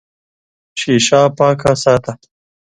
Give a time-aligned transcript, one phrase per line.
[0.79, 2.13] شیشه پاکه ساته.